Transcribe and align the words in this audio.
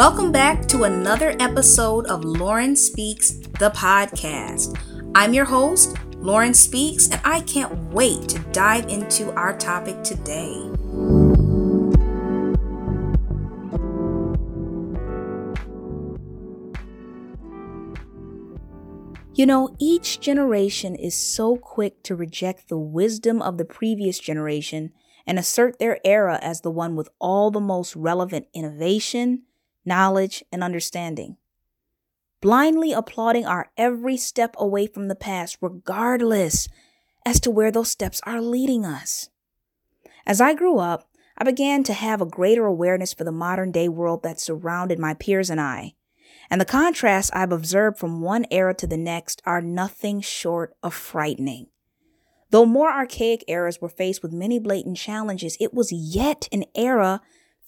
Welcome 0.00 0.32
back 0.32 0.66
to 0.68 0.84
another 0.84 1.36
episode 1.40 2.06
of 2.06 2.24
Lauren 2.24 2.74
Speaks, 2.74 3.32
the 3.58 3.68
podcast. 3.68 4.74
I'm 5.14 5.34
your 5.34 5.44
host, 5.44 5.94
Lauren 6.16 6.54
Speaks, 6.54 7.10
and 7.10 7.20
I 7.22 7.42
can't 7.42 7.92
wait 7.92 8.26
to 8.30 8.38
dive 8.50 8.88
into 8.88 9.30
our 9.32 9.58
topic 9.58 10.02
today. 10.02 10.54
You 19.34 19.44
know, 19.44 19.76
each 19.78 20.20
generation 20.20 20.94
is 20.94 21.14
so 21.14 21.56
quick 21.56 22.02
to 22.04 22.16
reject 22.16 22.70
the 22.70 22.78
wisdom 22.78 23.42
of 23.42 23.58
the 23.58 23.66
previous 23.66 24.18
generation 24.18 24.92
and 25.26 25.38
assert 25.38 25.78
their 25.78 25.98
era 26.06 26.38
as 26.40 26.62
the 26.62 26.70
one 26.70 26.96
with 26.96 27.10
all 27.20 27.50
the 27.50 27.60
most 27.60 27.94
relevant 27.94 28.46
innovation, 28.54 29.42
knowledge, 29.84 30.44
and 30.52 30.62
understanding. 30.62 31.36
Blindly 32.40 32.92
applauding 32.92 33.44
our 33.44 33.70
every 33.76 34.16
step 34.16 34.54
away 34.58 34.86
from 34.86 35.08
the 35.08 35.14
past, 35.14 35.58
regardless 35.60 36.68
as 37.26 37.40
to 37.40 37.50
where 37.50 37.70
those 37.70 37.90
steps 37.90 38.20
are 38.24 38.40
leading 38.40 38.84
us. 38.84 39.28
As 40.26 40.40
I 40.40 40.54
grew 40.54 40.78
up, 40.78 41.08
I 41.36 41.44
began 41.44 41.82
to 41.84 41.92
have 41.92 42.20
a 42.20 42.26
greater 42.26 42.66
awareness 42.66 43.12
for 43.12 43.24
the 43.24 43.32
modern 43.32 43.72
day 43.72 43.88
world 43.88 44.22
that 44.22 44.40
surrounded 44.40 44.98
my 44.98 45.14
peers 45.14 45.50
and 45.50 45.60
I. 45.60 45.94
And 46.50 46.60
the 46.60 46.66
contrasts 46.66 47.30
I've 47.32 47.52
observed 47.52 47.98
from 47.98 48.20
one 48.20 48.44
era 48.50 48.74
to 48.74 48.86
the 48.86 48.96
next 48.96 49.40
are 49.46 49.62
nothing 49.62 50.20
short 50.20 50.74
of 50.82 50.94
frightening. 50.94 51.68
Though 52.50 52.66
more 52.66 52.90
archaic 52.90 53.44
eras 53.48 53.80
were 53.80 53.88
faced 53.88 54.22
with 54.22 54.32
many 54.32 54.58
blatant 54.58 54.96
challenges, 54.96 55.56
it 55.60 55.72
was 55.72 55.92
yet 55.92 56.48
an 56.50 56.64
era 56.74 57.20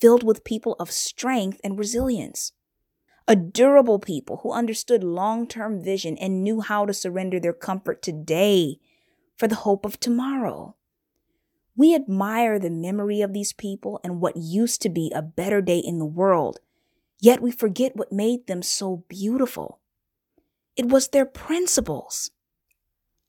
filled 0.03 0.25
with 0.25 0.43
people 0.43 0.75
of 0.81 0.91
strength 0.91 1.61
and 1.63 1.79
resilience. 1.79 2.51
A 3.29 3.37
durable 3.37 4.01
people 4.01 4.41
who 4.43 4.51
understood 4.51 5.05
long 5.05 5.47
term 5.47 5.81
vision 5.81 6.19
and 6.19 6.43
knew 6.43 6.61
how 6.61 6.85
to 6.87 6.93
surrender 6.93 7.39
their 7.39 7.53
comfort 7.53 8.03
today 8.03 8.81
for 9.37 9.47
the 9.47 9.63
hope 9.63 9.87
of 9.87 10.01
tomorrow. 10.01 10.75
We 11.77 11.95
admire 11.95 12.59
the 12.59 12.69
memory 12.69 13.21
of 13.21 13.33
these 13.33 13.53
people 13.53 14.01
and 14.03 14.21
what 14.21 14.37
used 14.37 14.83
to 14.83 14.89
be 14.89 15.13
a 15.15 15.23
better 15.23 15.63
day 15.63 15.79
in 15.79 16.01
the 16.01 16.05
world, 16.05 16.59
yet 17.21 17.41
we 17.41 17.53
forget 17.53 17.95
what 17.95 18.11
made 18.11 18.49
them 18.49 18.61
so 18.61 19.05
beautiful. 19.07 19.79
It 20.75 20.89
was 20.89 21.09
their 21.09 21.27
principles. 21.27 22.33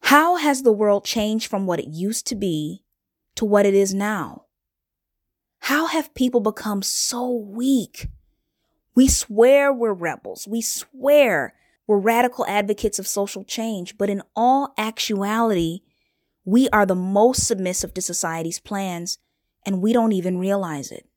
How 0.05 0.37
has 0.37 0.63
the 0.63 0.73
world 0.73 1.05
changed 1.05 1.51
from 1.51 1.67
what 1.67 1.79
it 1.79 1.87
used 1.87 2.25
to 2.27 2.35
be 2.35 2.83
to 3.35 3.45
what 3.45 3.67
it 3.67 3.75
is 3.75 3.93
now? 3.93 4.45
How 5.67 5.85
have 5.85 6.13
people 6.13 6.41
become 6.41 6.81
so 6.81 7.31
weak? 7.31 8.09
We 8.95 9.07
swear 9.07 9.71
we're 9.71 9.93
rebels. 9.93 10.45
We 10.45 10.61
swear 10.61 11.53
we're 11.87 11.99
radical 11.99 12.45
advocates 12.47 12.99
of 12.99 13.07
social 13.07 13.45
change, 13.45 13.97
but 13.97 14.09
in 14.09 14.23
all 14.35 14.73
actuality, 14.77 15.79
we 16.43 16.67
are 16.71 16.85
the 16.85 16.95
most 16.95 17.47
submissive 17.47 17.93
to 17.93 18.01
society's 18.01 18.59
plans, 18.59 19.19
and 19.65 19.81
we 19.81 19.93
don't 19.93 20.11
even 20.11 20.37
realize 20.37 20.91
it. 20.91 21.07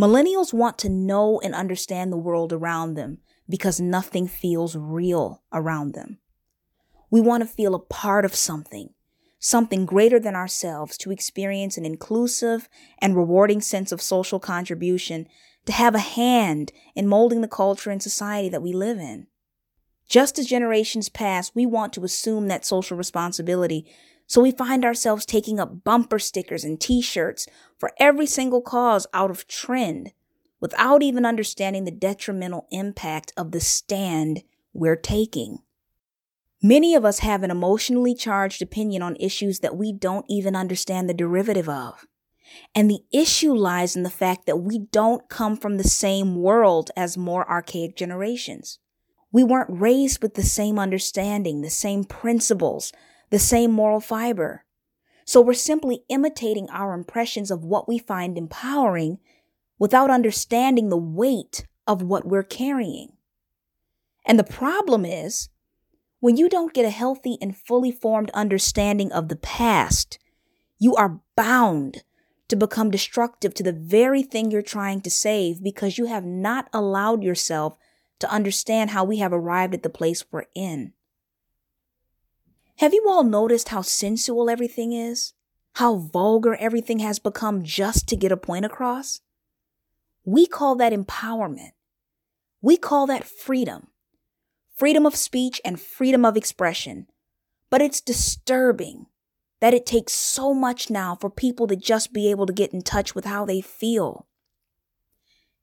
Millennials 0.00 0.54
want 0.54 0.78
to 0.78 0.88
know 0.88 1.38
and 1.40 1.54
understand 1.54 2.10
the 2.10 2.16
world 2.16 2.54
around 2.54 2.94
them 2.94 3.18
because 3.50 3.78
nothing 3.78 4.26
feels 4.26 4.76
real 4.76 5.42
around 5.52 5.92
them. 5.92 6.20
We 7.10 7.20
want 7.20 7.42
to 7.42 7.46
feel 7.46 7.74
a 7.74 7.80
part 7.80 8.24
of 8.24 8.34
something, 8.34 8.94
something 9.46 9.86
greater 9.86 10.18
than 10.18 10.34
ourselves, 10.34 10.98
to 10.98 11.12
experience 11.12 11.78
an 11.78 11.86
inclusive 11.86 12.68
and 12.98 13.16
rewarding 13.16 13.60
sense 13.60 13.92
of 13.92 14.02
social 14.02 14.40
contribution, 14.40 15.28
to 15.66 15.72
have 15.72 15.94
a 15.94 16.00
hand 16.00 16.72
in 16.96 17.06
molding 17.06 17.42
the 17.42 17.48
culture 17.48 17.90
and 17.90 18.02
society 18.02 18.48
that 18.48 18.62
we 18.62 18.72
live 18.72 18.98
in. 18.98 19.28
Just 20.08 20.36
as 20.38 20.46
generations 20.46 21.08
pass, 21.08 21.52
we 21.54 21.64
want 21.64 21.92
to 21.92 22.02
assume 22.02 22.48
that 22.48 22.66
social 22.66 22.96
responsibility, 22.96 23.86
so 24.26 24.42
we 24.42 24.50
find 24.50 24.84
ourselves 24.84 25.24
taking 25.24 25.60
up 25.60 25.84
bumper 25.84 26.18
stickers 26.18 26.64
and 26.64 26.80
t 26.80 27.00
shirts 27.00 27.46
for 27.78 27.92
every 27.98 28.26
single 28.26 28.60
cause 28.60 29.06
out 29.14 29.30
of 29.30 29.46
trend 29.46 30.12
without 30.60 31.04
even 31.04 31.24
understanding 31.24 31.84
the 31.84 31.92
detrimental 31.92 32.66
impact 32.72 33.32
of 33.36 33.52
the 33.52 33.60
stand 33.60 34.42
we're 34.72 34.96
taking. 34.96 35.58
Many 36.62 36.94
of 36.94 37.04
us 37.04 37.18
have 37.20 37.42
an 37.42 37.50
emotionally 37.50 38.14
charged 38.14 38.62
opinion 38.62 39.02
on 39.02 39.16
issues 39.16 39.60
that 39.60 39.76
we 39.76 39.92
don't 39.92 40.24
even 40.28 40.56
understand 40.56 41.08
the 41.08 41.14
derivative 41.14 41.68
of. 41.68 42.06
And 42.74 42.90
the 42.90 43.00
issue 43.12 43.52
lies 43.52 43.96
in 43.96 44.02
the 44.02 44.10
fact 44.10 44.46
that 44.46 44.58
we 44.58 44.78
don't 44.78 45.28
come 45.28 45.56
from 45.56 45.76
the 45.76 45.84
same 45.84 46.36
world 46.36 46.90
as 46.96 47.18
more 47.18 47.48
archaic 47.50 47.96
generations. 47.96 48.78
We 49.32 49.44
weren't 49.44 49.80
raised 49.80 50.22
with 50.22 50.34
the 50.34 50.42
same 50.42 50.78
understanding, 50.78 51.60
the 51.60 51.70
same 51.70 52.04
principles, 52.04 52.92
the 53.30 53.38
same 53.38 53.72
moral 53.72 54.00
fiber. 54.00 54.64
So 55.26 55.40
we're 55.40 55.54
simply 55.54 56.04
imitating 56.08 56.68
our 56.70 56.94
impressions 56.94 57.50
of 57.50 57.64
what 57.64 57.88
we 57.88 57.98
find 57.98 58.38
empowering 58.38 59.18
without 59.78 60.10
understanding 60.10 60.88
the 60.88 60.96
weight 60.96 61.66
of 61.86 62.02
what 62.02 62.26
we're 62.26 62.44
carrying. 62.44 63.08
And 64.24 64.38
the 64.38 64.44
problem 64.44 65.04
is, 65.04 65.48
when 66.26 66.36
you 66.36 66.48
don't 66.48 66.74
get 66.74 66.84
a 66.84 66.90
healthy 66.90 67.38
and 67.40 67.56
fully 67.56 67.92
formed 67.92 68.32
understanding 68.34 69.12
of 69.12 69.28
the 69.28 69.36
past, 69.36 70.18
you 70.76 70.92
are 70.96 71.20
bound 71.36 72.02
to 72.48 72.56
become 72.56 72.90
destructive 72.90 73.54
to 73.54 73.62
the 73.62 73.72
very 73.72 74.24
thing 74.24 74.50
you're 74.50 74.60
trying 74.60 75.00
to 75.00 75.08
save 75.08 75.62
because 75.62 75.98
you 75.98 76.06
have 76.06 76.24
not 76.24 76.68
allowed 76.72 77.22
yourself 77.22 77.78
to 78.18 78.28
understand 78.28 78.90
how 78.90 79.04
we 79.04 79.18
have 79.18 79.32
arrived 79.32 79.72
at 79.72 79.84
the 79.84 79.88
place 79.88 80.24
we're 80.32 80.46
in. 80.52 80.92
Have 82.78 82.92
you 82.92 83.04
all 83.08 83.22
noticed 83.22 83.68
how 83.68 83.82
sensual 83.82 84.50
everything 84.50 84.90
is? 84.92 85.32
How 85.74 85.94
vulgar 85.94 86.56
everything 86.56 86.98
has 86.98 87.20
become 87.20 87.62
just 87.62 88.08
to 88.08 88.16
get 88.16 88.32
a 88.32 88.36
point 88.36 88.64
across? 88.64 89.20
We 90.24 90.48
call 90.48 90.74
that 90.74 90.92
empowerment. 90.92 91.70
We 92.60 92.76
call 92.76 93.06
that 93.06 93.22
freedom 93.22 93.90
freedom 94.76 95.06
of 95.06 95.16
speech 95.16 95.60
and 95.64 95.80
freedom 95.80 96.24
of 96.24 96.36
expression. 96.36 97.06
But 97.70 97.82
it's 97.82 98.00
disturbing 98.00 99.06
that 99.60 99.74
it 99.74 99.86
takes 99.86 100.12
so 100.12 100.52
much 100.52 100.90
now 100.90 101.16
for 101.16 101.30
people 101.30 101.66
to 101.66 101.76
just 101.76 102.12
be 102.12 102.30
able 102.30 102.46
to 102.46 102.52
get 102.52 102.72
in 102.72 102.82
touch 102.82 103.14
with 103.14 103.24
how 103.24 103.46
they 103.46 103.60
feel. 103.60 104.26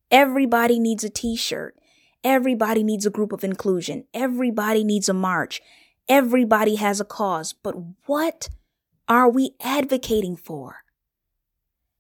Everybody 0.10 0.80
needs 0.80 1.04
a 1.04 1.10
t 1.10 1.36
shirt. 1.36 1.78
Everybody 2.24 2.84
needs 2.84 3.06
a 3.06 3.12
group 3.12 3.32
of 3.32 3.44
inclusion. 3.44 4.06
Everybody 4.14 4.84
needs 4.84 5.10
a 5.10 5.14
march. 5.14 5.62
Everybody 6.08 6.76
has 6.76 7.00
a 7.00 7.06
cause. 7.06 7.54
But 7.54 7.76
what 8.06 8.50
are 9.08 9.30
we 9.30 9.52
advocating 9.62 10.36
for? 10.36 10.78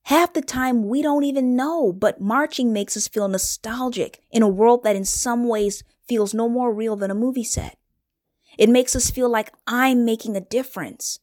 Half 0.03 0.34
the 0.34 0.41
time 0.41 0.88
we 0.88 1.02
don't 1.02 1.23
even 1.23 1.56
know, 1.56 1.94
but 1.94 2.19
marching 2.19 2.73
makes 2.73 2.97
us 2.97 3.07
feel 3.07 3.28
nostalgic 3.28 4.19
in 4.31 4.44
a 4.44 4.50
world 4.50 4.84
that 4.84 4.96
in 4.96 5.06
some 5.06 5.47
ways 5.47 5.84
feels 6.08 6.34
no 6.34 6.50
more 6.50 6.74
real 6.74 6.96
than 6.96 7.12
a 7.12 7.16
movie 7.16 7.44
set. 7.44 7.78
It 8.58 8.69
makes 8.69 8.96
us 8.96 9.09
feel 9.09 9.30
like 9.30 9.53
I'm 9.66 10.06
making 10.06 10.36
a 10.36 10.41
difference. 10.41 11.19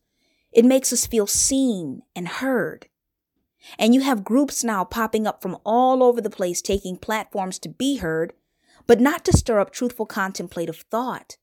It 0.52 0.64
makes 0.64 0.92
us 0.92 1.06
feel 1.06 1.26
seen 1.26 2.02
and 2.14 2.26
heard. 2.26 2.88
And 3.78 3.94
you 3.94 4.00
have 4.00 4.24
groups 4.24 4.64
now 4.64 4.84
popping 4.84 5.26
up 5.26 5.42
from 5.42 5.58
all 5.64 6.02
over 6.02 6.20
the 6.20 6.30
place 6.30 6.62
taking 6.62 6.96
platforms 6.96 7.58
to 7.60 7.68
be 7.68 7.98
heard, 7.98 8.32
but 8.86 9.00
not 9.00 9.24
to 9.26 9.36
stir 9.36 9.60
up 9.60 9.70
truthful 9.70 10.06
contemplative 10.06 10.84
thought, 10.90 11.36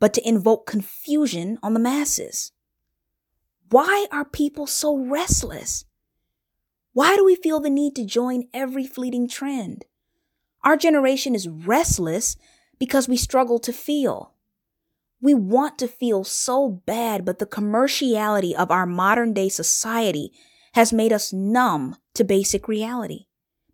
but 0.00 0.12
to 0.14 0.28
invoke 0.28 0.66
confusion 0.66 1.58
on 1.62 1.72
the 1.72 1.80
masses. 1.80 2.52
Why 3.70 4.06
are 4.12 4.24
people 4.24 4.66
so 4.66 4.96
restless? 4.96 5.84
Why 6.92 7.16
do 7.16 7.24
we 7.24 7.36
feel 7.36 7.60
the 7.60 7.70
need 7.70 7.96
to 7.96 8.04
join 8.04 8.48
every 8.52 8.86
fleeting 8.86 9.28
trend? 9.28 9.84
Our 10.62 10.76
generation 10.76 11.34
is 11.34 11.48
restless 11.48 12.36
because 12.84 13.08
we 13.08 13.16
struggle 13.16 13.58
to 13.58 13.72
feel. 13.72 14.34
We 15.18 15.32
want 15.32 15.78
to 15.78 15.88
feel 15.88 16.22
so 16.22 16.82
bad, 16.84 17.24
but 17.24 17.38
the 17.38 17.46
commerciality 17.46 18.52
of 18.52 18.70
our 18.70 18.84
modern 18.84 19.32
day 19.32 19.48
society 19.48 20.34
has 20.74 20.92
made 20.92 21.10
us 21.10 21.32
numb 21.32 21.96
to 22.12 22.24
basic 22.24 22.68
reality, 22.68 23.24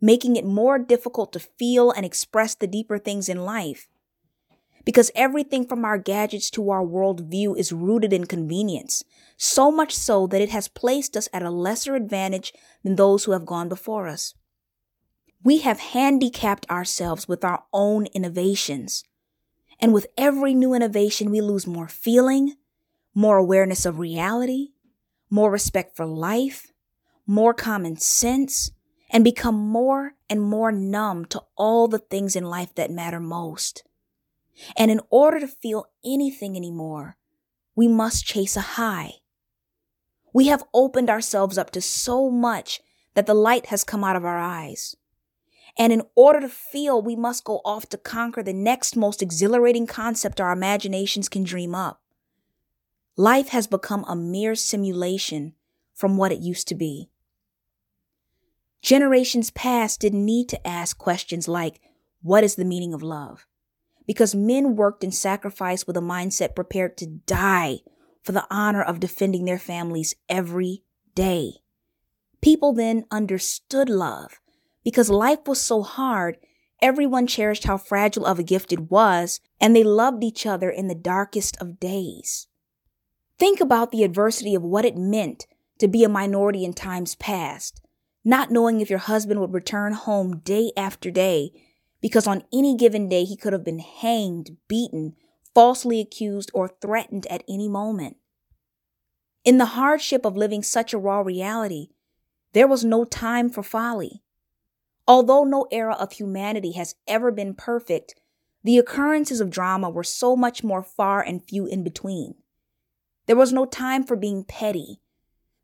making 0.01 0.37
it 0.37 0.45
more 0.45 0.79
difficult 0.79 1.33
to 1.33 1.41
feel 1.41 1.91
and 1.91 2.07
express 2.07 2.55
the 2.55 2.69
deeper 2.69 2.99
things 2.99 3.29
in 3.29 3.45
life. 3.45 3.89
Because 4.85 5.11
everything 5.17 5.67
from 5.67 5.85
our 5.85 5.99
gadgets 5.99 6.49
to 6.51 6.71
our 6.71 6.85
worldview 6.85 7.59
is 7.59 7.73
rooted 7.73 8.12
in 8.12 8.27
convenience, 8.27 9.03
so 9.37 9.73
much 9.73 9.93
so 9.93 10.29
that 10.29 10.41
it 10.41 10.51
has 10.51 10.69
placed 10.69 11.17
us 11.17 11.29
at 11.33 11.43
a 11.43 11.51
lesser 11.51 11.97
advantage 11.97 12.53
than 12.85 12.95
those 12.95 13.25
who 13.25 13.33
have 13.33 13.45
gone 13.45 13.69
before 13.69 14.07
us. 14.07 14.35
We 15.42 15.58
have 15.58 15.81
handicapped 15.81 16.70
ourselves 16.70 17.26
with 17.26 17.44
our 17.44 17.64
own 17.72 18.06
innovations. 18.06 19.04
And 19.81 19.94
with 19.94 20.06
every 20.19 20.52
new 20.54 20.75
innovation, 20.75 21.31
we 21.31 21.40
lose 21.40 21.66
more 21.66 21.88
feeling, 21.88 22.56
more 23.14 23.38
awareness 23.38 23.87
of 23.87 23.98
reality, 23.98 24.69
more 25.31 25.50
respect 25.50 25.96
for 25.96 26.04
life, 26.04 26.72
more 27.26 27.54
common 27.54 27.96
sense, 27.96 28.70
and 29.08 29.25
become 29.25 29.54
more 29.54 30.14
and 30.28 30.42
more 30.42 30.70
numb 30.70 31.25
to 31.26 31.42
all 31.56 31.88
the 31.88 31.98
things 31.98 32.37
in 32.37 32.44
life 32.44 32.75
that 32.75 32.90
matter 32.90 33.20
most. 33.20 33.82
And 34.76 34.90
in 34.90 35.00
order 35.08 35.40
to 35.40 35.48
feel 35.48 35.87
anything 36.04 36.56
anymore, 36.56 37.16
we 37.75 37.88
must 37.88 38.26
chase 38.26 38.56
a 38.56 38.60
high. 38.60 39.14
We 40.34 40.48
have 40.48 40.64
opened 40.75 41.08
ourselves 41.08 41.56
up 41.56 41.70
to 41.70 41.81
so 41.81 42.31
much 42.31 42.81
that 43.14 43.26
the 43.26 43.34
light 43.34 43.66
has 43.66 43.84
come 43.84 44.04
out 44.04 44.16
of 44.16 44.25
our 44.25 44.38
eyes. 44.38 44.96
And 45.81 45.94
in 45.94 46.03
order 46.15 46.43
to 46.43 46.49
feel, 46.50 47.00
we 47.00 47.17
must 47.17 47.43
go 47.43 47.62
off 47.65 47.88
to 47.88 47.97
conquer 47.97 48.43
the 48.43 48.53
next 48.53 48.97
most 48.97 49.23
exhilarating 49.23 49.87
concept 49.87 50.38
our 50.38 50.53
imaginations 50.53 51.27
can 51.31 51.43
dream 51.43 51.75
up. 51.75 52.03
Life 53.17 53.49
has 53.49 53.67
become 53.67 54.05
a 54.06 54.15
mere 54.15 54.55
simulation 54.55 55.55
from 55.94 56.19
what 56.19 56.32
it 56.32 56.41
used 56.41 56.69
to 56.69 56.75
be. 56.75 57.09
Generations 58.82 59.50
past 59.50 60.00
didn't 60.00 60.23
need 60.23 60.50
to 60.50 60.67
ask 60.67 60.99
questions 60.99 61.49
like, 61.49 61.81
What 62.21 62.44
is 62.44 62.56
the 62.56 62.65
meaning 62.67 62.93
of 62.93 63.03
love? 63.03 63.47
Because 64.06 64.35
men 64.35 64.76
worked 64.76 65.03
and 65.03 65.15
sacrificed 65.15 65.87
with 65.87 65.97
a 65.97 66.00
mindset 66.00 66.55
prepared 66.55 66.99
to 66.99 67.06
die 67.06 67.79
for 68.23 68.33
the 68.33 68.47
honor 68.50 68.83
of 68.83 69.00
defending 69.00 69.47
their 69.47 69.59
families 69.59 70.15
every 70.29 70.83
day. 71.15 71.53
People 72.43 72.75
then 72.75 73.06
understood 73.11 73.88
love 73.88 74.41
because 74.85 75.11
life 75.11 75.47
was 75.47 75.61
so 75.61 75.82
hard. 75.82 76.38
Everyone 76.81 77.27
cherished 77.27 77.65
how 77.65 77.77
fragile 77.77 78.25
of 78.25 78.38
a 78.38 78.44
gift 78.44 78.73
it 78.73 78.91
was, 78.91 79.41
and 79.61 79.75
they 79.75 79.85
loved 79.85 80.25
each 80.25 80.47
other 80.47 80.71
in 80.71 80.88
the 80.88 80.94
darkest 80.94 81.56
of 81.61 81.81
days. 81.81 82.47
Think 83.38 83.61
about 83.61 83.91
the 83.91 84.05
adversity 84.05 84.55
of 84.55 84.62
what 84.62 84.85
it 84.85 84.97
meant 84.97 85.47
to 85.79 85.88
be 85.88 86.05
a 86.05 86.09
minority 86.09 86.65
in 86.65 86.73
times 86.73 87.15
past, 87.15 87.81
not 88.25 88.50
knowing 88.50 88.81
if 88.81 88.91
your 88.91 88.99
husband 88.99 89.41
would 89.41 89.55
return 89.55 89.93
home 89.93 90.38
day 90.38 90.73
after 90.77 91.11
day, 91.11 91.50
because 92.00 92.26
on 92.26 92.44
any 92.53 92.76
given 92.76 93.09
day 93.09 93.25
he 93.25 93.37
could 93.37 93.53
have 93.53 93.65
been 93.65 93.79
hanged, 93.79 94.56
beaten, 94.69 95.15
falsely 95.55 96.00
accused, 96.00 96.50
or 96.55 96.69
threatened 96.69 97.26
at 97.26 97.44
any 97.49 97.69
moment. 97.69 98.17
In 99.44 99.59
the 99.59 99.67
hardship 99.67 100.26
of 100.26 100.37
living 100.37 100.62
such 100.62 100.93
a 100.93 100.99
raw 100.99 101.21
reality, 101.21 101.88
there 102.53 102.69
was 102.69 102.85
no 102.85 103.05
time 103.05 103.49
for 103.49 103.62
folly. 103.62 104.23
Although 105.11 105.43
no 105.43 105.67
era 105.73 105.97
of 105.99 106.12
humanity 106.12 106.71
has 106.75 106.95
ever 107.09 107.33
been 107.33 107.53
perfect, 107.55 108.15
the 108.62 108.79
occurrences 108.79 109.41
of 109.41 109.51
drama 109.51 109.91
were 109.91 110.05
so 110.05 110.37
much 110.37 110.62
more 110.62 110.85
far 110.85 111.21
and 111.21 111.43
few 111.43 111.67
in 111.67 111.83
between. 111.83 112.35
There 113.27 113.35
was 113.35 113.53
no 113.53 113.67
time 113.67 114.05
for 114.05 114.15
being 114.15 114.45
petty. 114.45 115.01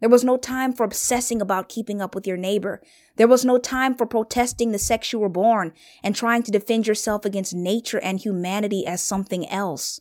There 0.00 0.08
was 0.08 0.24
no 0.24 0.36
time 0.36 0.72
for 0.72 0.82
obsessing 0.82 1.40
about 1.40 1.68
keeping 1.68 2.00
up 2.00 2.12
with 2.12 2.26
your 2.26 2.36
neighbor. 2.36 2.82
There 3.18 3.28
was 3.28 3.44
no 3.44 3.56
time 3.56 3.94
for 3.94 4.04
protesting 4.04 4.72
the 4.72 4.80
sex 4.80 5.12
you 5.12 5.20
were 5.20 5.28
born 5.28 5.74
and 6.02 6.16
trying 6.16 6.42
to 6.42 6.50
defend 6.50 6.88
yourself 6.88 7.24
against 7.24 7.54
nature 7.54 8.00
and 8.00 8.18
humanity 8.18 8.84
as 8.84 9.00
something 9.00 9.48
else. 9.48 10.00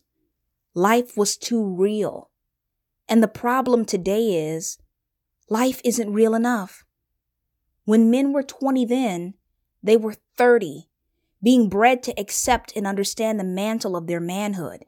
Life 0.74 1.16
was 1.16 1.38
too 1.38 1.64
real. 1.64 2.32
And 3.08 3.22
the 3.22 3.28
problem 3.28 3.86
today 3.86 4.50
is 4.50 4.80
life 5.52 5.82
isn't 5.84 6.12
real 6.12 6.34
enough. 6.34 6.85
When 7.86 8.12
men 8.12 8.34
were 8.34 8.44
20 8.44 8.86
then, 8.86 9.36
they 9.82 9.96
were 9.96 10.16
30, 10.38 10.90
being 11.42 11.70
bred 11.70 12.02
to 12.04 12.20
accept 12.20 12.74
and 12.76 12.88
understand 12.88 13.40
the 13.40 13.44
mantle 13.44 13.96
of 13.96 14.08
their 14.08 14.20
manhood, 14.20 14.84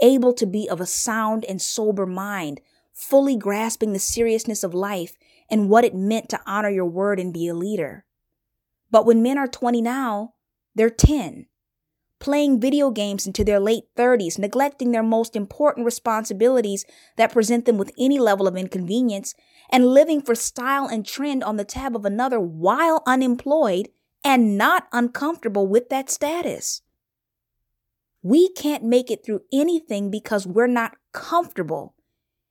able 0.00 0.32
to 0.34 0.46
be 0.46 0.68
of 0.68 0.80
a 0.80 0.86
sound 0.86 1.44
and 1.44 1.60
sober 1.60 2.06
mind, 2.06 2.60
fully 2.92 3.36
grasping 3.36 3.92
the 3.92 3.98
seriousness 3.98 4.64
of 4.64 4.74
life 4.74 5.14
and 5.50 5.68
what 5.68 5.84
it 5.84 5.94
meant 5.94 6.30
to 6.30 6.40
honor 6.46 6.70
your 6.70 6.86
word 6.86 7.20
and 7.20 7.32
be 7.32 7.46
a 7.46 7.54
leader. 7.54 8.06
But 8.90 9.04
when 9.04 9.22
men 9.22 9.36
are 9.38 9.48
20 9.48 9.82
now, 9.82 10.34
they're 10.74 10.90
10, 10.90 11.46
playing 12.18 12.60
video 12.60 12.90
games 12.90 13.26
into 13.26 13.44
their 13.44 13.60
late 13.60 13.84
30s, 13.96 14.38
neglecting 14.38 14.92
their 14.92 15.02
most 15.02 15.36
important 15.36 15.84
responsibilities 15.84 16.86
that 17.16 17.32
present 17.32 17.66
them 17.66 17.76
with 17.76 17.92
any 17.98 18.18
level 18.18 18.46
of 18.46 18.56
inconvenience, 18.56 19.34
and 19.72 19.86
living 19.86 20.20
for 20.20 20.34
style 20.34 20.86
and 20.86 21.06
trend 21.06 21.42
on 21.42 21.56
the 21.56 21.64
tab 21.64 21.96
of 21.96 22.04
another 22.04 22.38
while 22.38 23.02
unemployed 23.06 23.88
and 24.22 24.58
not 24.58 24.86
uncomfortable 24.92 25.66
with 25.66 25.88
that 25.88 26.10
status. 26.10 26.82
We 28.22 28.50
can't 28.50 28.84
make 28.84 29.10
it 29.10 29.24
through 29.24 29.40
anything 29.52 30.10
because 30.10 30.46
we're 30.46 30.68
not 30.68 30.96
comfortable, 31.12 31.94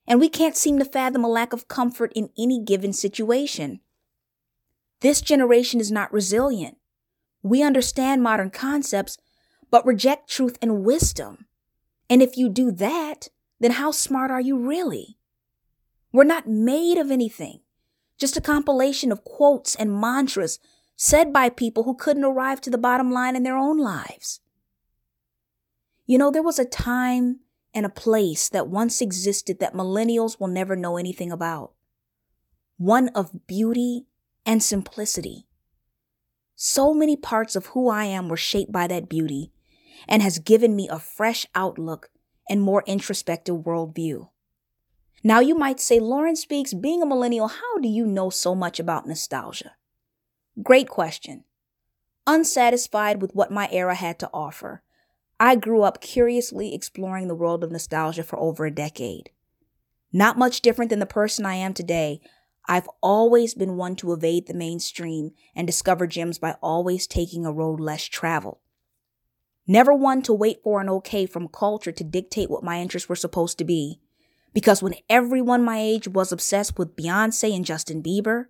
and 0.07 0.19
we 0.19 0.27
can't 0.27 0.57
seem 0.57 0.79
to 0.79 0.85
fathom 0.85 1.23
a 1.23 1.29
lack 1.29 1.53
of 1.53 1.67
comfort 1.67 2.11
in 2.13 2.31
any 2.37 2.59
given 2.59 2.91
situation. 2.91 3.79
This 4.99 5.21
generation 5.21 5.79
is 5.79 5.91
not 5.91 6.11
resilient. 6.11 6.77
We 7.43 7.63
understand 7.63 8.21
modern 8.21 8.49
concepts, 8.49 9.17
but 9.69 9.85
reject 9.85 10.29
truth 10.29 10.57
and 10.61 10.83
wisdom. 10.83 11.45
And 12.09 12.21
if 12.21 12.35
you 12.35 12.49
do 12.49 12.71
that, 12.71 13.29
then 13.59 13.71
how 13.71 13.91
smart 13.91 14.31
are 14.31 14.41
you 14.41 14.57
really? 14.57 15.17
We're 16.11 16.23
not 16.23 16.47
made 16.47 16.97
of 16.97 17.11
anything, 17.11 17.61
just 18.17 18.37
a 18.37 18.41
compilation 18.41 19.11
of 19.11 19.23
quotes 19.23 19.75
and 19.75 19.99
mantras 19.99 20.59
said 20.95 21.31
by 21.33 21.49
people 21.49 21.83
who 21.83 21.95
couldn't 21.95 22.23
arrive 22.23 22.61
to 22.61 22.69
the 22.69 22.77
bottom 22.77 23.11
line 23.11 23.35
in 23.35 23.43
their 23.43 23.57
own 23.57 23.77
lives. 23.77 24.41
You 26.05 26.17
know, 26.17 26.29
there 26.29 26.43
was 26.43 26.59
a 26.59 26.65
time 26.65 27.39
and 27.73 27.85
a 27.85 27.89
place 27.89 28.49
that 28.49 28.67
once 28.67 29.01
existed 29.01 29.59
that 29.59 29.73
millennials 29.73 30.39
will 30.39 30.47
never 30.47 30.75
know 30.75 30.97
anything 30.97 31.31
about. 31.31 31.73
One 32.77 33.07
of 33.09 33.47
beauty 33.47 34.07
and 34.45 34.61
simplicity. 34.61 35.47
So 36.55 36.93
many 36.93 37.15
parts 37.15 37.55
of 37.55 37.67
who 37.67 37.89
I 37.89 38.05
am 38.05 38.27
were 38.27 38.37
shaped 38.37 38.71
by 38.71 38.87
that 38.87 39.07
beauty 39.07 39.51
and 40.07 40.21
has 40.21 40.39
given 40.39 40.75
me 40.75 40.89
a 40.89 40.99
fresh 40.99 41.45
outlook 41.55 42.09
and 42.49 42.61
more 42.61 42.83
introspective 42.85 43.55
worldview. 43.55 44.30
Now 45.23 45.39
you 45.39 45.55
might 45.55 45.79
say, 45.79 45.99
Lauren 45.99 46.35
Speaks, 46.35 46.73
being 46.73 47.01
a 47.01 47.05
millennial, 47.05 47.47
how 47.47 47.77
do 47.79 47.87
you 47.87 48.05
know 48.05 48.29
so 48.29 48.55
much 48.55 48.79
about 48.79 49.07
nostalgia? 49.07 49.73
Great 50.61 50.89
question. 50.89 51.43
Unsatisfied 52.25 53.21
with 53.21 53.35
what 53.35 53.51
my 53.51 53.69
era 53.71 53.95
had 53.95 54.17
to 54.19 54.29
offer, 54.33 54.83
I 55.39 55.55
grew 55.55 55.81
up 55.81 56.01
curiously 56.01 56.73
exploring 56.73 57.27
the 57.27 57.35
world 57.35 57.63
of 57.63 57.71
nostalgia 57.71 58.23
for 58.23 58.39
over 58.39 58.65
a 58.65 58.71
decade. 58.71 59.31
Not 60.13 60.37
much 60.37 60.61
different 60.61 60.89
than 60.89 60.99
the 60.99 61.05
person 61.05 61.45
I 61.45 61.55
am 61.55 61.73
today, 61.73 62.21
I've 62.67 62.89
always 63.01 63.53
been 63.53 63.75
one 63.75 63.95
to 63.97 64.13
evade 64.13 64.47
the 64.47 64.53
mainstream 64.53 65.31
and 65.55 65.65
discover 65.65 66.05
gems 66.05 66.37
by 66.37 66.57
always 66.61 67.07
taking 67.07 67.45
a 67.45 67.51
road 67.51 67.79
less 67.79 68.03
traveled. 68.05 68.59
Never 69.65 69.93
one 69.93 70.21
to 70.23 70.33
wait 70.33 70.61
for 70.63 70.81
an 70.81 70.89
okay 70.89 71.25
from 71.25 71.47
culture 71.47 71.91
to 71.91 72.03
dictate 72.03 72.49
what 72.49 72.63
my 72.63 72.79
interests 72.79 73.09
were 73.09 73.15
supposed 73.15 73.57
to 73.57 73.63
be. 73.63 73.99
Because 74.53 74.83
when 74.83 74.95
everyone 75.09 75.63
my 75.63 75.79
age 75.79 76.07
was 76.07 76.31
obsessed 76.31 76.77
with 76.77 76.95
Beyonce 76.95 77.55
and 77.55 77.65
Justin 77.65 78.03
Bieber, 78.03 78.45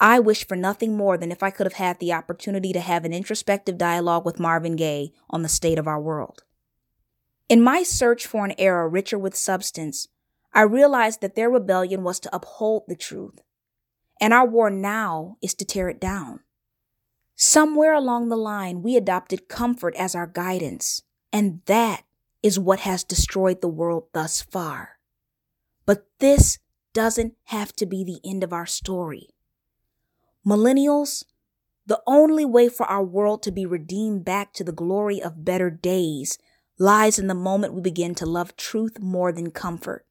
I 0.00 0.18
wished 0.18 0.48
for 0.48 0.56
nothing 0.56 0.96
more 0.96 1.16
than 1.16 1.30
if 1.30 1.42
I 1.42 1.50
could 1.50 1.66
have 1.66 1.74
had 1.74 2.00
the 2.00 2.12
opportunity 2.12 2.72
to 2.72 2.80
have 2.80 3.04
an 3.04 3.12
introspective 3.12 3.78
dialogue 3.78 4.24
with 4.24 4.40
Marvin 4.40 4.74
Gaye 4.74 5.12
on 5.30 5.42
the 5.42 5.48
state 5.48 5.78
of 5.78 5.86
our 5.86 6.00
world. 6.00 6.42
In 7.48 7.62
my 7.62 7.82
search 7.82 8.26
for 8.26 8.44
an 8.44 8.54
era 8.58 8.88
richer 8.88 9.18
with 9.18 9.36
substance, 9.36 10.08
I 10.52 10.62
realized 10.62 11.20
that 11.20 11.36
their 11.36 11.50
rebellion 11.50 12.02
was 12.02 12.18
to 12.20 12.34
uphold 12.34 12.84
the 12.88 12.96
truth, 12.96 13.40
and 14.20 14.32
our 14.32 14.46
war 14.46 14.70
now 14.70 15.36
is 15.42 15.54
to 15.54 15.64
tear 15.64 15.88
it 15.88 16.00
down. 16.00 16.40
Somewhere 17.36 17.94
along 17.94 18.28
the 18.28 18.36
line, 18.36 18.82
we 18.82 18.96
adopted 18.96 19.48
comfort 19.48 19.94
as 19.96 20.14
our 20.14 20.26
guidance, 20.26 21.02
and 21.32 21.60
that 21.66 22.04
is 22.42 22.58
what 22.58 22.80
has 22.80 23.04
destroyed 23.04 23.60
the 23.60 23.68
world 23.68 24.08
thus 24.12 24.42
far. 24.42 24.93
But 25.86 26.06
this 26.18 26.58
doesn't 26.92 27.34
have 27.44 27.74
to 27.76 27.86
be 27.86 28.04
the 28.04 28.20
end 28.28 28.44
of 28.44 28.52
our 28.52 28.66
story. 28.66 29.28
Millennials, 30.46 31.24
the 31.86 32.00
only 32.06 32.44
way 32.44 32.68
for 32.68 32.86
our 32.86 33.04
world 33.04 33.42
to 33.42 33.52
be 33.52 33.66
redeemed 33.66 34.24
back 34.24 34.52
to 34.54 34.64
the 34.64 34.72
glory 34.72 35.22
of 35.22 35.44
better 35.44 35.70
days 35.70 36.38
lies 36.78 37.18
in 37.18 37.26
the 37.26 37.34
moment 37.34 37.74
we 37.74 37.80
begin 37.80 38.14
to 38.16 38.26
love 38.26 38.56
truth 38.56 38.98
more 39.00 39.32
than 39.32 39.50
comfort. 39.50 40.06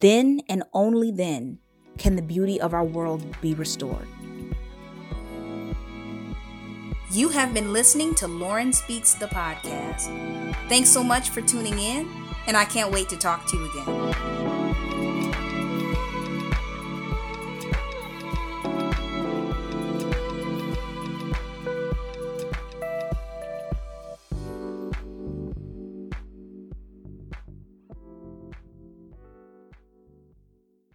Then 0.00 0.40
and 0.48 0.62
only 0.72 1.10
then 1.10 1.58
can 1.96 2.16
the 2.16 2.22
beauty 2.22 2.60
of 2.60 2.74
our 2.74 2.84
world 2.84 3.40
be 3.40 3.54
restored. 3.54 4.06
You 7.10 7.30
have 7.30 7.54
been 7.54 7.72
listening 7.72 8.14
to 8.16 8.28
Lauren 8.28 8.72
Speaks 8.72 9.14
the 9.14 9.26
podcast. 9.26 10.04
Thanks 10.68 10.90
so 10.90 11.02
much 11.02 11.30
for 11.30 11.40
tuning 11.40 11.78
in, 11.78 12.06
and 12.48 12.56
I 12.56 12.64
can't 12.64 12.90
wait 12.90 13.08
to 13.10 13.16
talk 13.16 13.46
to 13.46 13.56
you 13.56 13.70
again. 13.70 14.57